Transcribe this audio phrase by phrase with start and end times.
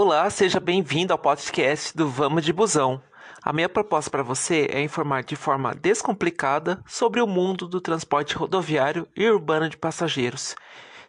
[0.00, 3.02] Olá, seja bem-vindo ao podcast do Vamos de Busão.
[3.42, 8.36] A minha proposta para você é informar de forma descomplicada sobre o mundo do transporte
[8.36, 10.54] rodoviário e urbano de passageiros.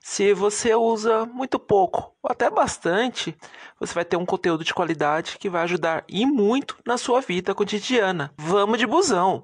[0.02, 3.38] Se você usa muito pouco ou até bastante,
[3.80, 7.54] você vai ter um conteúdo de qualidade que vai ajudar e muito na sua vida
[7.54, 8.34] cotidiana.
[8.40, 9.44] Vamos de busão!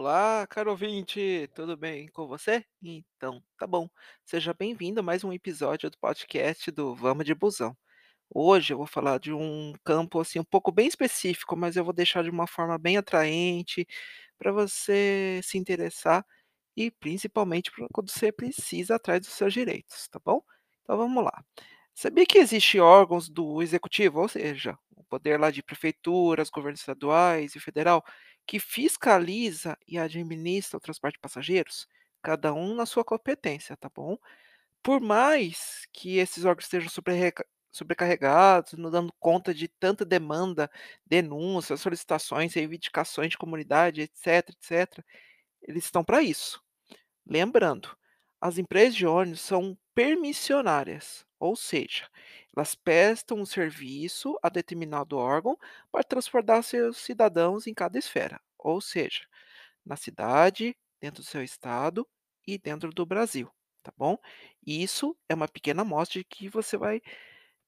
[0.00, 2.64] Olá, caro ouvinte, tudo bem com você?
[2.82, 3.86] Então, tá bom.
[4.24, 7.76] Seja bem-vindo a mais um episódio do podcast do Vamos de Busão.
[8.30, 11.92] Hoje eu vou falar de um campo assim um pouco bem específico, mas eu vou
[11.92, 13.86] deixar de uma forma bem atraente
[14.38, 16.24] para você se interessar
[16.74, 20.42] e principalmente quando você precisa atrás dos seus direitos, tá bom?
[20.82, 21.44] Então vamos lá.
[21.94, 27.54] Sabia que existe órgãos do executivo, ou seja, o poder lá de prefeituras, governos estaduais
[27.54, 28.02] e federal,
[28.50, 31.86] que fiscaliza e administra o transporte de passageiros?
[32.20, 34.18] Cada um na sua competência, tá bom?
[34.82, 36.90] Por mais que esses órgãos estejam
[37.70, 40.68] sobrecarregados, não dando conta de tanta demanda,
[41.06, 44.98] denúncias, solicitações, reivindicações de comunidade, etc, etc,
[45.62, 46.60] eles estão para isso.
[47.24, 47.96] Lembrando,
[48.40, 52.08] as empresas de ônibus são permissionárias, ou seja,
[52.56, 55.58] elas prestam um serviço a determinado órgão
[55.92, 59.22] para transportar seus cidadãos em cada esfera, ou seja,
[59.84, 62.08] na cidade, dentro do seu estado
[62.46, 63.50] e dentro do Brasil,
[63.82, 64.18] tá bom?
[64.66, 67.02] Isso é uma pequena amostra de que você vai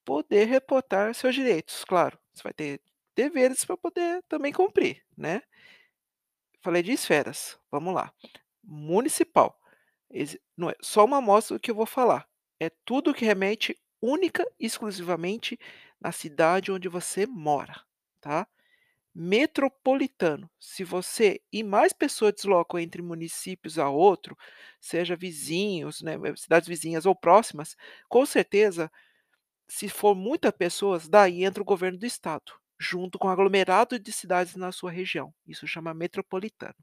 [0.04, 2.82] poder reportar seus direitos, claro, você vai ter
[3.16, 5.42] deveres para poder também cumprir, né?
[6.62, 8.12] Falei de esferas, vamos lá.
[8.62, 9.58] Municipal,
[10.10, 10.24] é
[10.80, 12.28] só uma amostra do que eu vou falar,
[12.66, 15.58] é tudo que remete única e exclusivamente
[16.00, 17.82] na cidade onde você mora,
[18.20, 18.46] tá?
[19.14, 24.36] Metropolitano, se você e mais pessoas deslocam entre municípios a outro,
[24.80, 27.76] seja vizinhos, né, cidades vizinhas ou próximas,
[28.08, 28.90] com certeza,
[29.68, 34.12] se for muita pessoas, daí entra o governo do estado, junto com o aglomerado de
[34.12, 36.74] cidades na sua região, isso chama metropolitano.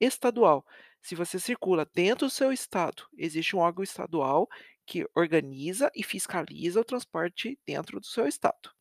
[0.00, 0.64] Estadual,
[1.02, 4.48] se você circula dentro do seu estado, existe um órgão estadual
[4.88, 8.72] que organiza e fiscaliza o transporte dentro do seu estado.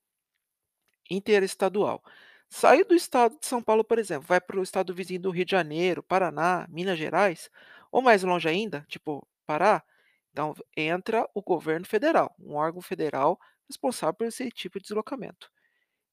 [1.09, 2.03] Interestadual,
[2.49, 5.45] saiu do estado de São Paulo, por exemplo, vai para o estado vizinho do Rio
[5.45, 7.49] de Janeiro, Paraná, Minas Gerais,
[7.91, 9.81] ou mais longe ainda, tipo Pará,
[10.31, 13.39] então entra o governo federal, um órgão federal
[13.69, 15.49] responsável por esse tipo de deslocamento.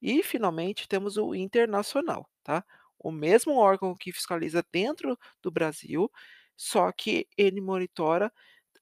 [0.03, 2.65] E finalmente temos o internacional, tá?
[2.99, 6.11] O mesmo órgão que fiscaliza dentro do Brasil,
[6.57, 8.33] só que ele monitora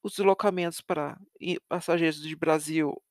[0.03, 1.19] os deslocamentos para
[1.69, 3.01] passageiros de Brasil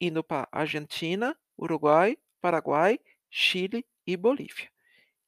[0.00, 2.98] indo para Argentina, Uruguai, Paraguai,
[3.30, 4.70] Chile e Bolívia.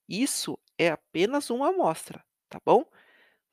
[0.08, 2.84] Isso é apenas uma amostra, tá bom?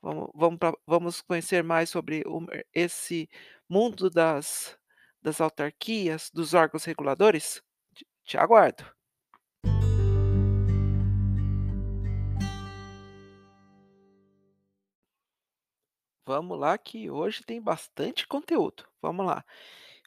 [0.02, 3.30] Vamos vamos pra vamos conhecer mais sobre o esse
[3.70, 4.78] mundo das
[5.22, 7.62] das autarquias, dos órgãos reguladores?
[7.96, 8.97] Te te aguardo.
[16.28, 18.84] Vamos lá que hoje tem bastante conteúdo.
[19.02, 19.46] Vamos lá.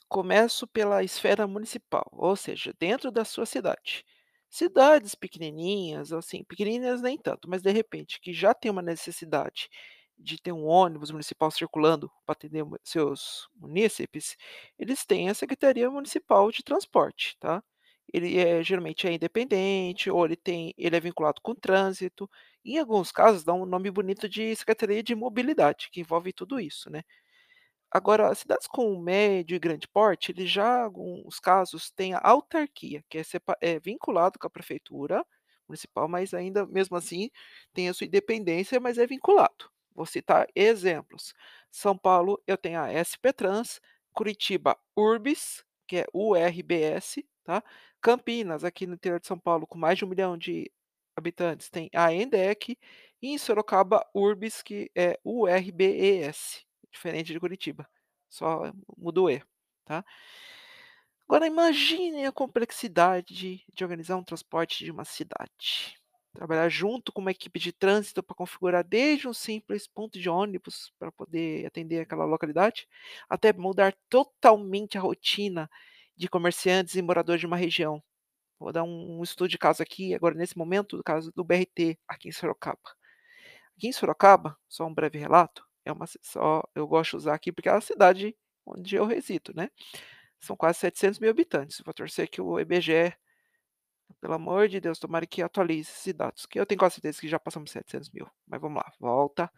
[0.09, 4.05] Começo pela esfera municipal, ou seja, dentro da sua cidade.
[4.51, 9.69] Cidades pequenininhas, assim, pequenininhas nem tanto, mas de repente que já tem uma necessidade
[10.19, 14.37] de ter um ônibus municipal circulando para atender seus munícipes,
[14.79, 17.63] eles têm a Secretaria Municipal de Transporte, tá?
[18.13, 22.29] Ele é geralmente é independente ou ele tem ele é vinculado com o trânsito,
[22.65, 26.91] em alguns casos dá um nome bonito de Secretaria de Mobilidade, que envolve tudo isso,
[26.91, 27.03] né.
[27.93, 33.19] Agora, cidades com médio e grande porte, eles já alguns casos têm a autarquia, que
[33.19, 35.25] é sepa é vinculado com a prefeitura
[35.69, 37.31] municipal, mas ainda mesmo assim
[37.73, 39.71] tem a sua independência, mas é vinculado.
[39.95, 41.35] Vou citar exemplos:
[41.71, 43.81] São Paulo, eu tenho a SP Trans,
[44.13, 47.63] Curitiba, Urbis, que é URBS, tá.
[48.01, 50.71] Campinas, aqui no interior de São Paulo, com mais de 1.000.000 de
[51.17, 52.79] habitantes, tem a ENDEC,
[53.23, 57.89] e em Sorocaba, Urbis, que é URBES, diferente de Curitiba,
[58.29, 59.43] só muda o E,
[59.85, 60.05] tá.
[61.29, 65.97] Agora imagine a complexidade de organizar um transporte de uma cidade.
[66.35, 70.93] Trabalhar junto com uma equipe de trânsito para configurar desde um simples ponto de ônibus,
[70.99, 72.89] para poder atender aquela localidade,
[73.29, 75.71] até mudar totalmente a rotina
[76.17, 78.03] de comerciantes e moradores de uma região.
[78.61, 82.29] Vou dar um estudo de caso aqui, agora nesse momento, o caso do BRT aqui
[82.29, 82.79] em Sorocaba.
[83.77, 87.53] Aqui em Sorocaba, só um breve relato, é uma só eu gosto de usar aqui,
[87.53, 88.37] porque é a cidade
[88.67, 89.71] onde eu resido, né.
[90.41, 93.15] São quase 700.000 habitantes, vou torcer que o IBGE,
[94.21, 97.29] pelo amor de Deus, tomara que atualize esses dados, que eu tenho quase certeza que
[97.29, 99.51] já passamos de 700.000, mas vamos lá, volta.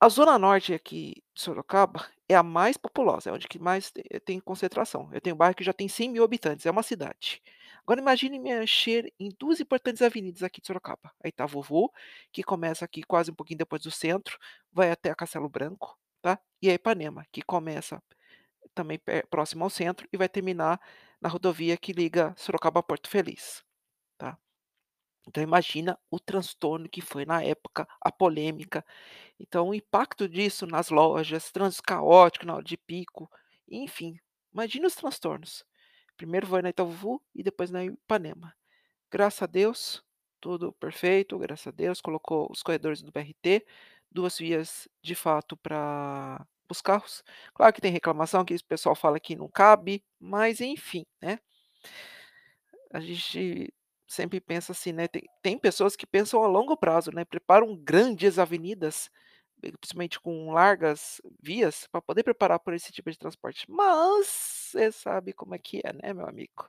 [0.00, 4.02] A zona norte aqui de Sorocaba, é a mais populosa, é onde que mais te
[4.24, 5.08] tem concentração.
[5.12, 7.42] Eu tenho um bairro que já tem 100.000 habitantes, é uma cidade.
[7.86, 11.12] Agora imagine mexer em 2 importantes avenidas aqui de Sorocaba.
[11.36, 11.92] Tá a Vovô,
[12.32, 14.38] que começa aqui quase um pouquinho depois do centro,
[14.72, 18.02] vai até a Castelo Branco, tá, e a Ipanema, que começa
[18.74, 19.00] também
[19.30, 20.80] próximo ao centro e vai terminar
[21.20, 23.62] na rodovia que liga Sorocaba a Porto Feliz,
[24.18, 24.38] tá.
[25.28, 28.84] Então imagina o transtorno que foi na época, a polêmica.
[29.40, 33.30] Então o impacto disso nas lojas, trânsito caótico na hora de pico,
[33.68, 34.18] enfim,
[34.52, 35.64] imagina os transtornos.
[36.18, 38.54] Primeiro foi na Itaúvu e depois na Ipanema.
[39.10, 40.04] Graças a Deus,
[40.40, 43.66] tudo perfeito, graças a Deus, colocou os corredores do BRT,
[44.12, 47.24] 2 vias de fato para os carros.
[47.54, 51.40] Claro que tem reclamação, que esse pessoal fala que não cabe, mas enfim, né.
[52.92, 53.72] A gente
[54.06, 58.38] sempre pensa assim, né, tem tem pessoas que pensam a longo prazo, né, preparam grandes
[58.38, 59.10] avenidas,
[59.72, 65.32] principalmente com largas vias, para poder preparar por esse tipo de transporte, mas você sabe
[65.32, 66.68] como é que é, né, meu amigo.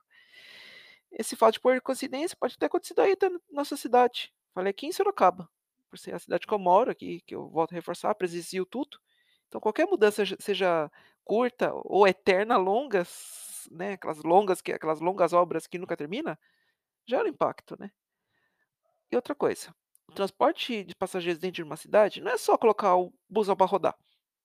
[1.12, 4.34] Esse fato por coincidência pode ter acontecido aí na nossa cidade.
[4.54, 5.50] Falei aqui em Sorocaba,
[5.90, 9.00] por ser a cidade que eu moro aqui, que eu volto a reforçar, presencio tudo.
[9.48, 10.92] Então qualquer mudança seja
[11.24, 16.38] curta ou eterna, longas, né, aquelas longas que aquelas longas obras que nunca termina,
[17.08, 17.92] gera impacto, né.
[19.12, 19.74] E outra coisa,
[20.16, 23.96] transporte de passageiros dentro de uma cidade não é só colocar o busão para rodar,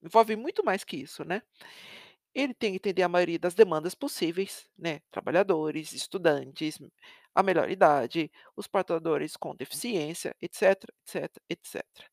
[0.02, 1.42] envolve muito mais que isso, né.
[2.34, 6.78] Ele tem que atender a maioria das demandas possíveis, né, trabalhadores, estudantes,
[7.34, 12.10] a melhor idade, os portadores com deficiência, etc, etc, etc.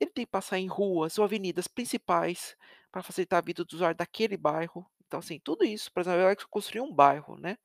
[0.00, 2.56] Ele tem que passar em ruas ou avenidas principais,
[2.92, 4.86] para facilitar a vida do usuário daquele bairro.
[5.06, 7.58] Então, assim, tudo isso, por exemplo, vai construir um bairro, né.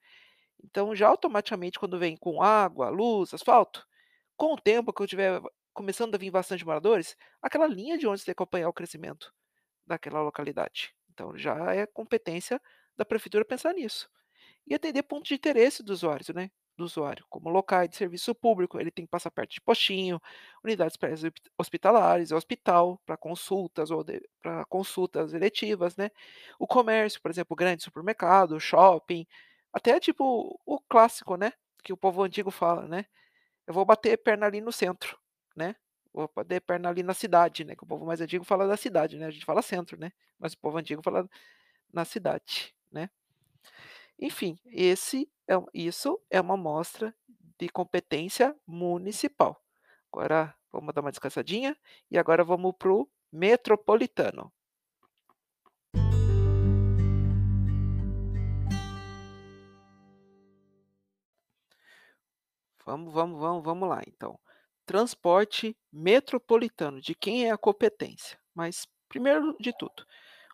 [0.64, 3.86] Então já automaticamente quando vem com água, luz, asfalto,
[4.38, 5.42] com o tempo que eu tiver
[5.74, 9.34] começando a vir bastante moradores, aquela linha de ônibus tem que acompanhar o crescimento
[9.88, 10.94] daquela localidade.
[11.12, 12.62] Então já é competência
[12.98, 14.10] da prefeitura pensar nisso.
[14.68, 18.80] E atender pontos de interesse dos usuários, né, do usuário, como locais de serviço público,
[18.80, 20.20] ele tem que passar perto de postinho,
[20.64, 24.06] unidades pré-hospitalares, hospital para consultas ou
[24.42, 26.10] para consultas eletivas, né.
[26.60, 29.26] O comércio, por exemplo, grande supermercado, shopping,
[29.74, 31.54] até tipo o clássico, né,
[31.84, 33.06] que o povo antigo fala, né,
[33.72, 35.18] eu vou bater perna ali no centro,
[35.56, 35.76] né,
[36.14, 39.18] vou bater perna ali na cidade, né, que o povo mais antigo fala da cidade,
[39.18, 41.28] né, a gente fala centro, né, mas o povo antigo fala
[41.94, 43.10] na cidade, né.
[44.20, 47.14] Enfim, esse é isso é uma mostra
[47.60, 49.60] de competência municipal.
[50.12, 51.76] Agora vamos dar uma descansadinha
[52.10, 54.52] e agora vamos para o metropolitano.
[62.86, 64.40] Vamos vamos vamos vamos lá então.
[64.86, 68.38] Transporte metropolitano, de quem é a competência?
[68.54, 70.06] Mas primeiro de tudo,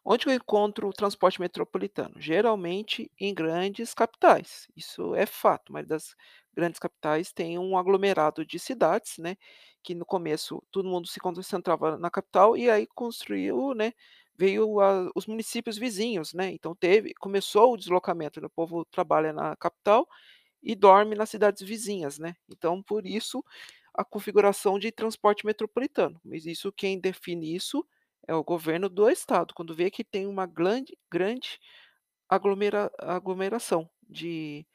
[0.06, 2.16] onde eu encontro o transporte metropolitano?
[2.20, 6.16] Geralmente em grandes capitais, isso é fato, mas das
[6.56, 9.38] grandes capitais tem um aglomerado de cidades, né,
[9.84, 13.94] que no começo todo mundo se concentrava na capital e aí construiu, né,
[14.38, 19.34] veio a os municípios vizinhos, né, então teve começou o deslocamento, né, o povo trabalha
[19.34, 20.08] na capital
[20.64, 23.44] e dorme nas cidades vizinhas, né, então por isso
[23.96, 27.86] a configuração de transporte metropolitano, mas isso quem define isso
[28.28, 31.60] é o governo do estado, quando vê que tem uma glande grande
[32.30, 34.66] aglomera aglomeração de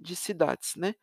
[0.00, 0.94] de cidades, né.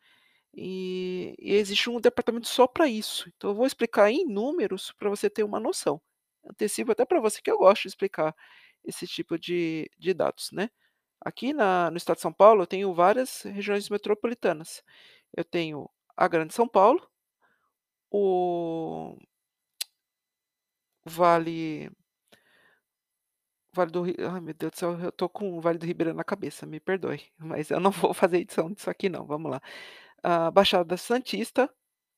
[0.54, 5.10] E e existe um departamento só para isso, então eu vou explicar em números para
[5.10, 6.00] você ter uma noção.
[6.50, 8.34] Antecipo até para você que eu gosto de explicar
[8.84, 10.70] esse tipo de de dados, né.
[11.26, 14.80] Aqui na no estado de São Paulo eu tenho várias regiões metropolitanas.
[15.36, 17.02] Eu tenho a Grande São Paulo
[18.10, 19.16] o
[21.04, 21.90] Vale
[23.74, 26.14] Vale do Ri ai meu Deus do céu, eu tô com o Vale do Ribeirão
[26.14, 29.60] na cabeça, me perdoe, mas eu não vou fazer edição disso aqui não, vamos lá.
[30.22, 31.68] A Baixada Santista,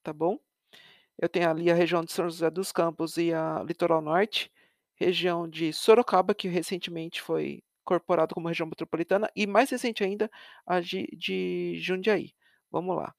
[0.03, 0.39] tá bom.
[1.19, 4.53] Eu tenho ali a região de São José dos Campos e a Litoral Norte,
[4.97, 10.31] região de Sorocaba, que recentemente foi incorporado como região metropolitana, e mais recente ainda,
[10.67, 12.33] a de de Jundiaí.
[12.71, 13.15] Vamos lá.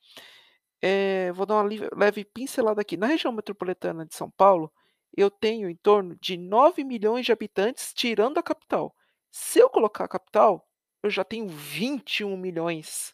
[0.81, 4.71] Eh, vou dar uma leve pincelada aqui, na região metropolitana de São Paulo,
[5.17, 8.95] eu tenho em torno de 9.000.000 de habitantes tirando a capital.
[9.31, 10.67] Se eu colocar a capital,
[11.03, 13.13] eu já tenho 21.000.000.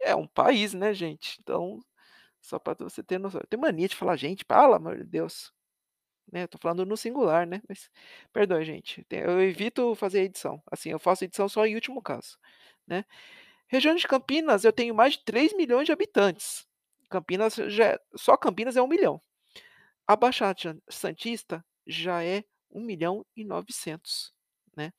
[0.00, 1.80] É um país, né, gente, então,
[2.40, 3.40] só para você ter noção.
[3.42, 5.52] Eu tenho mania de falar gente, amor de Deus.
[6.30, 7.90] Né, tô falando no singular, né, mas
[8.32, 12.38] perdoe gente, eu evito fazer edição, assim, eu faço edição só em último caso,
[12.86, 13.04] né.
[13.68, 16.66] Região de Campinas eu tenho mais de 3.000.000 de habitantes.
[17.10, 19.22] Campinas já é só Campinas é 1.000.000.
[20.06, 24.32] A Baixada Santista já é 1.900.000,
[24.76, 24.92] né.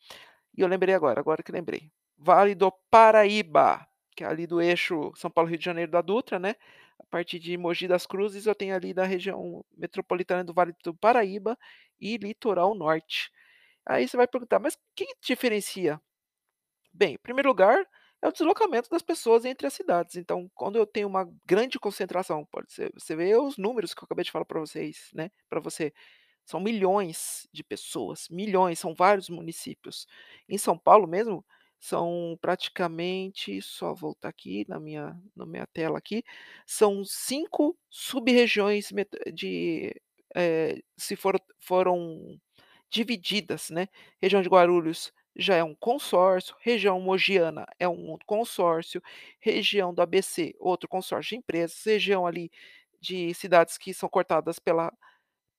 [0.58, 1.92] E eu lembrei agora, agora que lembrei.
[2.18, 6.40] Vale do Paraíba, que é ali do eixo São Paulo, Rio de Janeiro da Dutra,
[6.40, 6.56] né,
[7.04, 10.94] a partir de Mogi das Cruzes eu tenho ali da região metropolitana do Vale do
[10.96, 11.58] Paraíba
[12.00, 13.32] e Litoral Norte.
[13.88, 16.02] Aí você vai perguntar: "Mas que diferencia?"
[16.94, 17.86] Bem, em primeiro lugar,
[18.22, 22.46] é o deslocamento das pessoas entre as cidades, então quando eu tenho uma grande concentração,
[22.46, 25.60] pode ser você vê os números que eu acabei de falar para vocês, né, para
[25.60, 25.94] você,
[26.46, 30.08] são milhões de pessoas, milhões, são vários municípios.
[30.50, 31.46] Em São Paulo mesmo,
[31.84, 36.24] são praticamente só voltar aqui na minha na minha tela aqui,
[36.66, 38.90] são 5 sub-regiões
[39.34, 39.94] de,
[40.36, 42.40] eh, se for foram
[42.92, 43.88] divididas, né.
[44.22, 49.02] Região de Guarulhos já é um consórcio, região mogiana é um consórcio,
[49.40, 52.52] região do ABC, outro consórcio de empresas, região ali
[53.02, 54.94] de cidades que são cortadas pela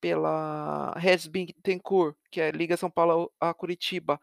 [0.01, 4.19] pela Regis Bittencourt, que é liga São Paulo a Curitiba,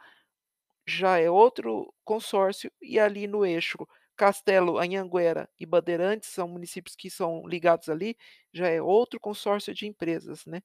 [0.92, 3.78] já é outro consórcio, e ali no eixo
[4.16, 8.16] Castelo, Anhanguera e Bandeirantes, são municípios que são ligados ali,
[8.52, 10.62] já é outro consórcio de empresas, né.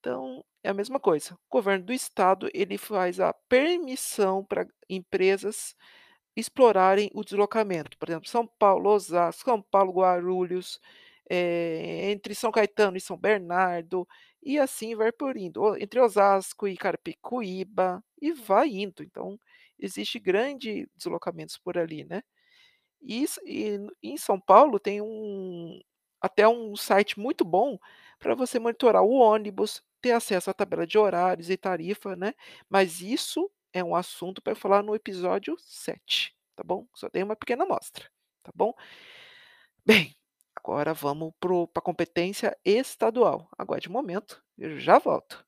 [0.00, 5.74] Então, é a mesma coisa, o governo do estado, ele faz a permissão pra empresas
[6.36, 10.80] explorarem o deslocamento, por exemplo, São Paulo, Osasco, São Paulo, Guarulhos,
[11.30, 14.06] eh, entre São Caetano e São Bernardo,
[14.42, 19.38] e assim vai por indo, entre Osasco e Carapicuíba, e vai indo, então
[19.80, 22.22] existe grande deslocamentos por ali, né.
[23.02, 25.80] Isso e em São Paulo tem um
[26.20, 27.78] até um site muito bom
[28.18, 32.34] para você monitorar o ônibus, ter acesso à tabela de horários e tarifa, né,
[32.70, 36.86] mas isso é um assunto para falar no episódio 7, tá bom.
[36.94, 38.04] Só dei uma pequena amostra,
[38.44, 38.72] tá bom.
[39.86, 40.14] Bem,
[40.56, 45.44] agora vamos para para competência estadual, aguarde um momento, eu já volto.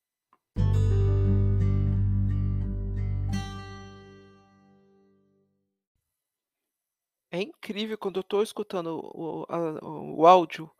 [7.34, 10.70] É incrível quando eu estou escutando o a o áudio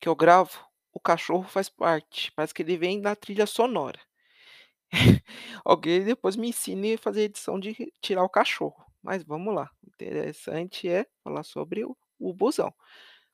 [0.00, 3.98] que eu gravo, o cachorro faz parte, parece que ele vem na trilha sonora.
[5.64, 10.88] Alguém depois me ensine fazer edição de tirar o cachorro, mas vamos lá, o interessante
[10.88, 12.72] é falar sobre o o busão.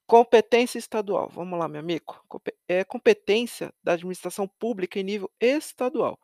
[0.07, 2.21] Competência estadual, vamos lá meu amigo,
[2.69, 6.19] é competência da administração pública em nível estadual.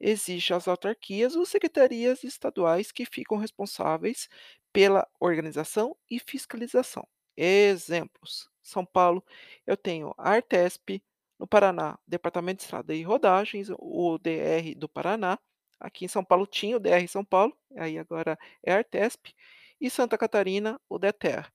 [0.00, 4.28] Existe as autarquias ou secretarias estaduais que ficam responsáveis
[4.72, 7.06] pela organização e fiscalização.
[7.36, 9.24] Exemplos: São Paulo,
[9.66, 11.02] eu tenho a Artesp,
[11.38, 15.38] no Paraná, Departamento de Estrada e Rodagens, o DR do Paraná,
[15.78, 19.34] aqui em São Paulo tinha o DR São Paulo, aí agora é Artesp,
[19.80, 21.50] e Santa Catarina, o DETER,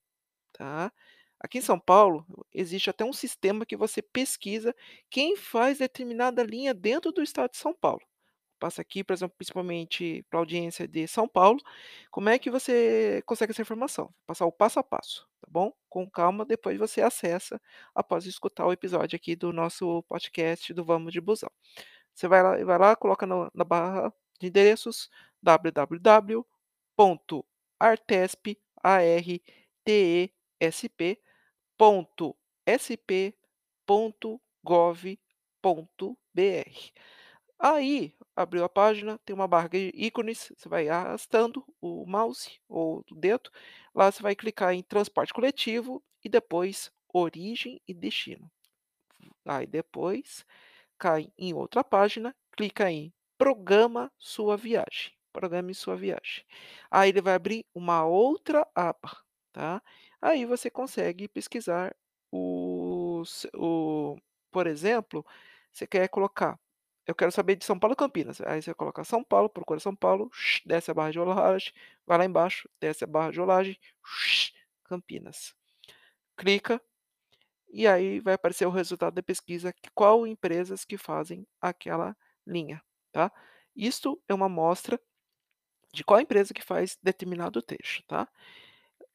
[0.53, 0.91] tá.
[1.39, 4.75] Aqui em São Paulo, existe até um sistema que você pesquisa
[5.12, 8.01] quem faz determinada linha dentro do estado de São Paulo.
[8.65, 11.60] Passa aqui, por exemplo, principalmente para audiência de São Paulo,
[12.10, 14.12] como é que você consegue essa informação?
[14.25, 15.72] Passar o passo a passo, tá bom.
[15.88, 17.62] Com calma, depois você acessa,
[17.93, 21.51] após escutar o episódio aqui do nosso podcast do Vamos de Busão.
[22.15, 25.12] Você vai lá vai lá, coloca no na barra de endereços
[25.43, 26.48] www.artesp,
[28.84, 29.41] A-R-T-E-S-P,
[31.77, 33.36] ponto, S-P,
[33.86, 35.19] ponto, gov,
[35.62, 36.91] ponto, br.
[37.60, 43.04] Aí, abriu a página, tem uma barra de ícones, você vai arrastando o mouse ou
[43.12, 43.50] o dedo,
[43.96, 48.51] lá você vai clicar em transporte coletivo e depois origem e destino.
[49.46, 50.46] Aí depois,
[51.00, 56.46] cai em outra página, clica em programa sua viagem, programe sua viagem.
[56.92, 59.18] Aí ele vai abrir uma outra aba,
[59.54, 59.82] tá.
[60.22, 61.96] Aí você consegue pesquisar
[62.32, 64.18] os o
[64.51, 65.25] por exemplo,
[65.74, 66.58] você quer colocar,
[67.07, 70.29] eu quero saber de São Paulo, Campinas, aí você coloca São Paulo, procura São Paulo,
[70.65, 71.74] desce a barra de rolagem,
[72.05, 73.77] vai lá embaixo, desce a barra de rolagem,
[74.83, 75.53] Campinas.
[76.38, 76.81] Clica,
[77.69, 82.81] e aí vai aparecer o resultado da pesquisa, qual empresas que fazem aquela linha,
[83.12, 83.31] tá.
[83.75, 85.00] Isto é uma amostra
[85.93, 88.27] de qual empresa que faz determinado trecho, tá.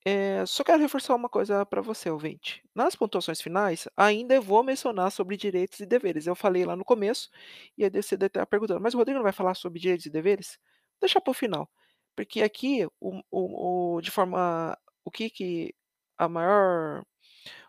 [0.07, 5.11] Eh, só quero reforçar uma coisa para você ouvinte, nas pontuações finais, ainda vou mencionar
[5.13, 7.29] sobre direitos e deveres, eu falei lá no começo,
[7.77, 10.59] e você deve estar perguntando: "Mas o Rodrigo não vai falar sobre direitos e deveres?"
[11.01, 11.69] Deixa para o final,
[12.17, 15.75] porque aqui o o o de forma o que que
[16.17, 17.03] a maior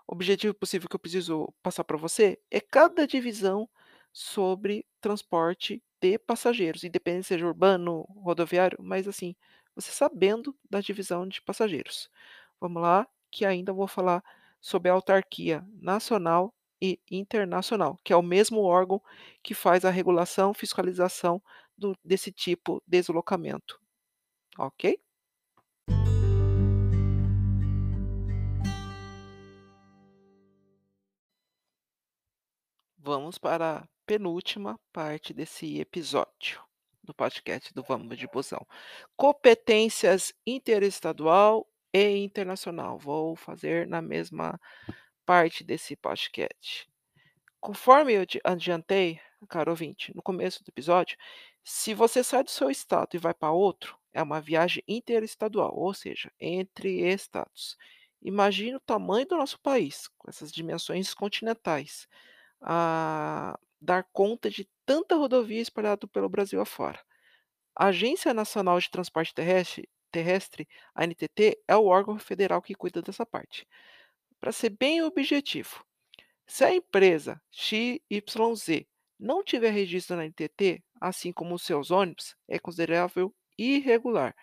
[0.07, 3.69] objetivo possível que eu preciso passar para você, é cada divisão
[4.13, 9.35] sobre transporte de passageiros, independente seja urbano, rodoviário, mas assim,
[9.75, 12.09] você sabendo da divisão de passageiros.
[12.59, 14.23] Vamos lá, que ainda vou falar
[14.59, 19.01] sobre a autarquia nacional e internacional, que é o mesmo órgão
[19.43, 21.41] que faz a regulação, fiscalização
[21.77, 23.79] do desse tipo de deslocamento,
[24.57, 24.99] ok?
[32.97, 36.61] Vamos para a penúltima parte desse episódio
[37.12, 38.65] do podcast do Vamos de Busão.
[39.18, 42.98] Competências interestadual e internacional.
[42.98, 44.60] Vou fazer na mesma
[45.25, 46.89] parte desse podcast.
[47.60, 51.18] Conforme eu te adiantei, caro ouvinte, no começo do episódio,
[51.63, 55.94] se você sai do seu estado e vai para outro, é uma viagem interestadual, ou
[55.94, 57.77] seja, entre estados.
[58.22, 62.08] Imagine o tamanho do nosso país, com essas dimensões continentais,
[62.62, 67.00] a dar conta de tanta rodovia espalhada pelo Brasil afora.
[67.74, 73.01] A Agência Nacional de Transporte Terrestre, Terrestre, a ANTT, é o órgão federal que cuida
[73.01, 73.65] dessa parte.
[74.38, 75.86] Para ser bem objetivo,
[76.45, 78.86] se a empresa XYZ
[79.17, 84.36] não tiver registro na NTT, assim como os seus ônibus, é considerável irregular,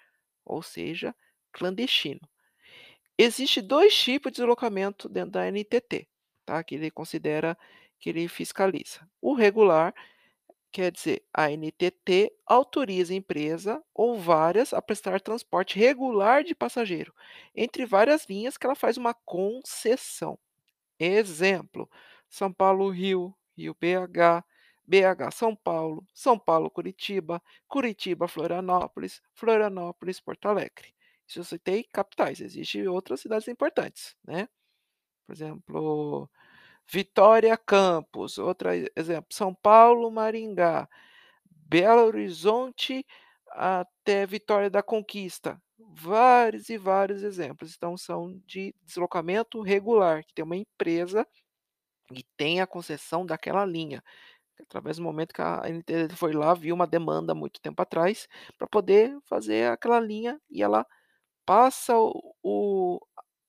[0.47, 1.15] ou seja,
[1.53, 2.27] clandestino.
[3.19, 6.09] Existem dois tipos de deslocamento dentro da NTT,
[6.47, 6.65] tá?
[6.65, 7.55] que ele considera
[8.01, 9.07] que ele fiscaliza.
[9.21, 9.93] O regular,
[10.73, 17.15] quer dizer, a NTT autoriza a empresa ou várias a prestar transporte regular de passageiro,
[17.55, 20.39] entre várias linhas que ela faz uma concessão.
[20.99, 21.89] Exemplo:
[22.29, 24.45] São Paulo, Rio, Rio, BH,
[24.87, 30.95] BH, São Paulo, São Paulo, Curitiba, Curitiba, Florianópolis, Florianópolis, Porto Alegre.
[31.27, 34.49] Isso eu citei capitais, existem outras cidades importantes, né?
[35.27, 36.31] Por exemplo,
[36.91, 40.89] Vitória, Campos, outro exemplo, São Paulo, Maringá,
[41.51, 43.05] Belo Horizonte
[43.51, 45.61] até Vitória da Conquista.
[45.79, 47.75] Vários e vários exemplos.
[47.77, 51.27] Então, são de deslocamento regular, que tem uma empresa
[52.15, 54.03] que tem a concessão daquela linha.
[54.63, 58.29] Através do momento que a NTT foi lá, viu uma demanda muito tempo atrás,
[58.59, 60.87] para poder fazer aquela linha e ela
[61.47, 63.01] passa o, o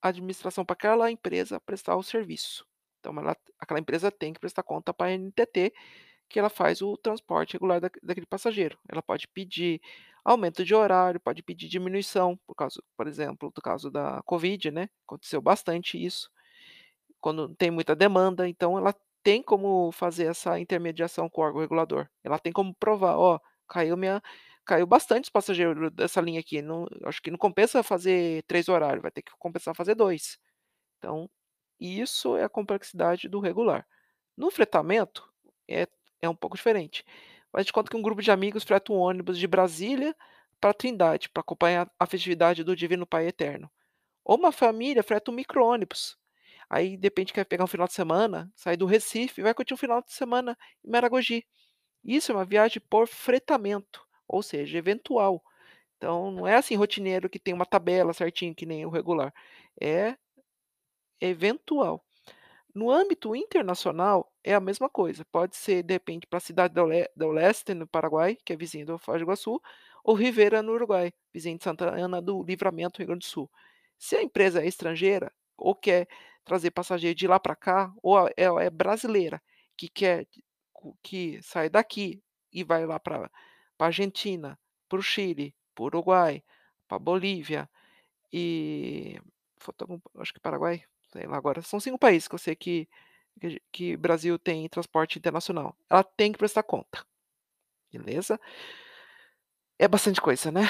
[0.03, 2.65] a administração para aquela empresa prestar o serviço.
[2.99, 5.73] Então, ela, aquela empresa tem que prestar conta para a NTT
[6.29, 8.77] que ela faz o transporte regular da, daquele passageiro.
[8.89, 9.81] Ela pode pedir
[10.23, 14.89] aumento de horário, pode pedir diminuição, por causa, por exemplo, do caso da Covid, né?
[15.07, 16.29] Aconteceu bastante isso,
[17.21, 22.07] quando tem muita demanda, então ela tem como fazer essa intermediação com o órgão regulador.
[22.23, 24.21] Ela tem como provar, ó, caiu minha,
[24.65, 26.62] caiu bastante os passageiros dessa linha aqui.
[26.62, 30.38] Não, acho que não compensa fazer três horários, vai ter que compensar fazer dois.
[30.99, 31.29] Então,
[31.79, 33.87] isso é a complexidade do regular.
[34.37, 35.27] No fretamento,
[35.67, 35.87] é
[36.21, 37.05] é um pouco diferente.
[37.51, 40.15] Faz de conta que um grupo de amigos freta um ônibus de Brasília
[40.59, 43.71] para Trindade, para acompanhar a festividade do Divino Pai Eterno.
[44.25, 46.17] Ou uma família freta um micro-ônibus.
[46.69, 49.73] Aí, de repente, quer pegar um final de semana, sai do Recife e vai curtir
[49.73, 51.45] um final de semana em Maragogi.
[52.03, 55.43] Isso é uma viagem por fretamento, ou seja, eventual.
[55.97, 59.33] Então, não é assim rotineiro que tem uma tabela certinho, que nem o regular.
[59.81, 60.15] É
[61.21, 62.03] eventual.
[62.73, 65.25] No âmbito internacional, é a mesma coisa.
[65.25, 66.73] Pode ser, de repente, para a cidade
[67.15, 69.62] do Leste, no Paraguai, que é vizinho do Foz do Iguaçu,
[70.03, 73.49] ou Rivera, no Uruguai, vizinho de Santa Ana do Livramento, Rio Grande do Sul.
[73.97, 76.08] Se a empresa é estrangeira ou quer
[76.45, 79.41] trazer passageiro de lá para cá, ou é, é brasileira
[79.75, 80.27] que quer
[81.03, 83.29] que sai daqui e vai lá para
[83.79, 86.43] a Argentina, para o Chile, para o Uruguai,
[86.88, 87.69] para a Bolívia
[88.32, 89.19] e
[90.17, 92.87] acho que Paraguai, sei lá agora, são 5 países que eu sei que
[93.41, 95.75] que que Brasil tem transporte internacional.
[95.89, 97.05] Ela tem que prestar conta,
[97.91, 98.39] beleza?
[99.77, 100.63] É bastante coisa, né?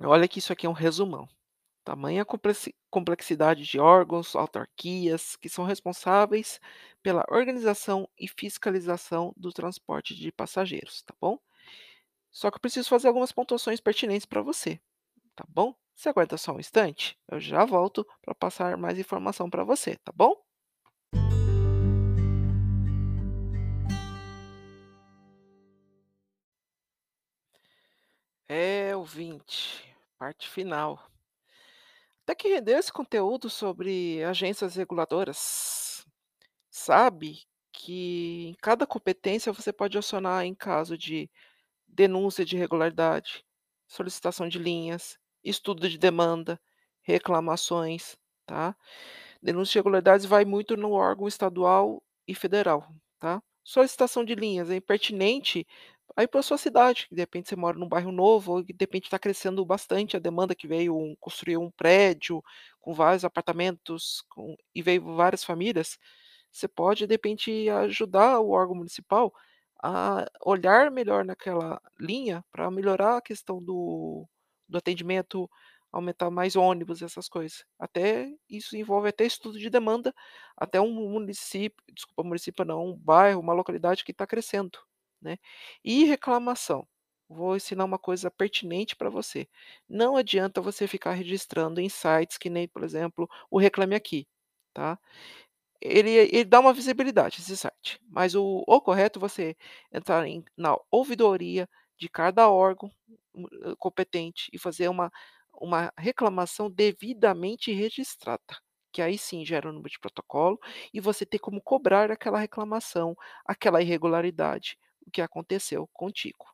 [0.00, 1.28] Olha que isso aqui é um resumão.
[1.84, 2.24] Tamanha
[2.90, 6.60] complexidade de órgãos, autarquias que são responsáveis
[7.02, 11.38] pela organização e fiscalização do transporte de passageiros, tá bom?
[12.30, 14.80] Só que eu preciso fazer algumas pontuações pertinentes para você,
[15.36, 15.74] tá bom?
[15.98, 17.18] Você aguarda só um instante?
[17.26, 20.32] Eu já volto para passar mais informação para você, tá bom?
[28.46, 31.04] É, ouvinte, parte final.
[32.22, 36.06] Até que rendeu esse conteúdo sobre agências reguladoras.
[36.70, 37.40] Sabe
[37.72, 41.28] que em cada competência você pode acionar em caso de
[41.88, 43.44] denúncia de irregularidade,
[43.88, 45.18] solicitação de linhas,
[45.50, 46.60] estudo de demanda,
[47.02, 48.76] reclamações, tá?
[49.42, 53.42] Denúncia de irregularidades vai muito no órgão estadual e federal, tá?
[53.64, 55.66] Solicitação de linhas é impertinente
[56.16, 59.18] aí para sua cidade, de repente você mora num bairro novo, ou de repente está
[59.18, 62.42] crescendo bastante a demanda que veio um, construir um prédio
[62.80, 65.98] com vários apartamentos com, e veio várias famílias,
[66.50, 69.32] você pode de repente ajudar o órgão municipal
[69.82, 74.26] a olhar melhor naquela linha para melhorar a questão do
[74.68, 75.50] do atendimento,
[75.92, 77.64] aumentar mais ônibus, essas coisas.
[77.78, 80.14] Até isso envolve até estudo de demanda,
[80.56, 84.78] até um município desculpa, município não, um bairro, uma localidade que está crescendo,
[85.22, 85.38] né.
[85.84, 86.86] E reclamação,
[87.28, 89.48] vou ensinar uma coisa pertinente para você,
[89.88, 94.26] não adianta você ficar registrando em sites que nem, por exemplo, o Reclame Aqui,
[94.74, 94.98] tá.
[95.80, 99.56] Ele ele dá uma visibilidade esse site, mas o o correto é você
[99.92, 102.90] entrar em na ouvidoria de cada órgão,
[103.34, 103.46] hum,
[103.78, 105.10] competente e fazer uma
[105.60, 108.56] uma reclamação devidamente registrada,
[108.92, 110.58] que aí sim gera o número de protocolo
[110.94, 116.46] e você tem como cobrar aquela reclamação, aquela irregularidade, o que aconteceu contigo.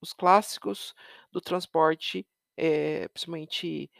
[0.00, 0.94] Os clássicos
[1.32, 2.26] do transporte,
[2.56, 3.90] eh, principalmente,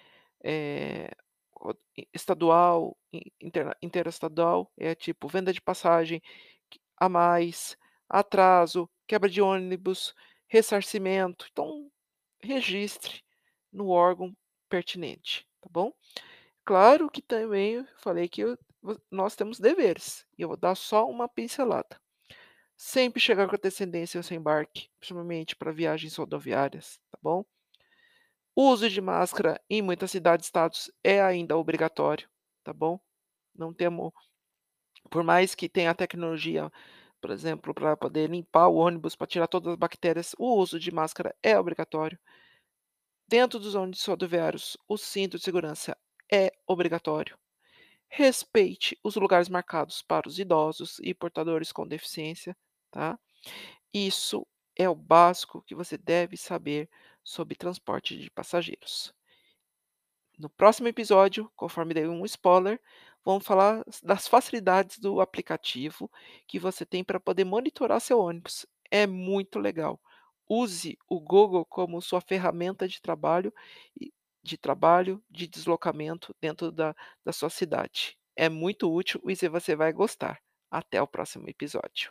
[1.60, 1.74] o
[2.14, 6.22] estadual, in inter interestadual, é tipo venda de passagem
[6.98, 7.76] a mais,
[8.08, 10.14] atraso, quebra de ônibus,
[10.50, 11.90] ressarcimento, então
[12.42, 13.22] registre
[13.72, 14.36] no órgão
[14.68, 15.92] pertinente, tá bom.
[16.64, 18.58] Claro que também falei que eu
[19.10, 22.00] nós temos deveres, e eu vou dar só uma pincelada.
[22.76, 27.44] Sempre chegar com antecedência ao seu embarque, principalmente para viagens rodoviárias, tá bom.
[28.56, 32.28] Uso de máscara em muitas cidades e estados é ainda obrigatório,
[32.64, 32.98] tá bom.
[33.54, 34.12] Não temo
[35.10, 36.70] por mais que tenha a tecnologia,
[37.20, 40.90] por exemplo, para poder limpar o ônibus, para tirar todas as bactérias, o uso de
[40.92, 42.18] máscara é obrigatório.
[43.26, 45.96] Dentro dos ônibus rodoviários, o cinto de segurança
[46.30, 47.38] é obrigatório.
[48.08, 52.56] Respeite os lugares marcados para os idosos e portadores com deficiência,
[52.90, 53.18] tá.
[53.94, 56.90] Isso é o básico que você deve saber
[57.24, 59.14] sobre transporte de passageiros.
[60.40, 62.80] No próximo episódio, conforme dei um spoiler,
[63.22, 66.10] vamos falar das facilidades do aplicativo
[66.48, 68.64] que você tem para poder monitorar seu ônibus.
[68.90, 70.00] É muito legal.
[70.48, 73.52] Use o Google como sua ferramenta de trabalho
[74.42, 78.16] de trabalho, de deslocamento dentro da da sua cidade.
[78.34, 80.40] É muito útil e você vai gostar.
[80.70, 82.10] Até o próximo episódio.